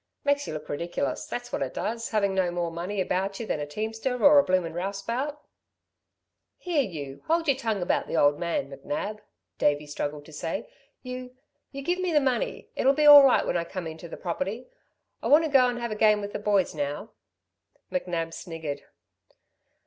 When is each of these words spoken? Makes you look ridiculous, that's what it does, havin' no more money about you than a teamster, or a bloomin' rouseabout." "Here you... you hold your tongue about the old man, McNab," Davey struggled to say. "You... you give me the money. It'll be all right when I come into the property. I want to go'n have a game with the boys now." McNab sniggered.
Makes 0.23 0.47
you 0.47 0.53
look 0.55 0.67
ridiculous, 0.67 1.27
that's 1.27 1.51
what 1.51 1.61
it 1.61 1.75
does, 1.75 2.09
havin' 2.09 2.33
no 2.33 2.49
more 2.49 2.71
money 2.71 2.99
about 2.99 3.39
you 3.39 3.45
than 3.45 3.59
a 3.59 3.67
teamster, 3.67 4.19
or 4.23 4.39
a 4.39 4.43
bloomin' 4.43 4.73
rouseabout." 4.73 5.37
"Here 6.57 6.81
you... 6.81 6.89
you 7.05 7.23
hold 7.27 7.47
your 7.47 7.55
tongue 7.55 7.83
about 7.83 8.07
the 8.07 8.17
old 8.17 8.39
man, 8.39 8.71
McNab," 8.71 9.19
Davey 9.59 9.85
struggled 9.85 10.25
to 10.25 10.33
say. 10.33 10.67
"You... 11.03 11.35
you 11.71 11.83
give 11.83 11.99
me 11.99 12.11
the 12.11 12.19
money. 12.19 12.69
It'll 12.75 12.93
be 12.93 13.05
all 13.05 13.21
right 13.23 13.45
when 13.45 13.57
I 13.57 13.63
come 13.63 13.85
into 13.85 14.09
the 14.09 14.17
property. 14.17 14.65
I 15.21 15.27
want 15.27 15.45
to 15.45 15.51
go'n 15.51 15.77
have 15.77 15.91
a 15.91 15.95
game 15.95 16.19
with 16.19 16.33
the 16.33 16.39
boys 16.39 16.73
now." 16.73 17.11
McNab 17.91 18.33
sniggered. 18.33 18.81